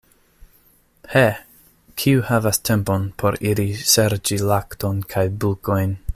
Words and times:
He, 1.15 1.23
kiu 2.03 2.23
havas 2.29 2.61
tempon, 2.71 3.07
por 3.25 3.39
iri 3.51 3.67
serĉi 3.93 4.41
lakton 4.53 5.05
kaj 5.15 5.27
bulkojn! 5.45 5.95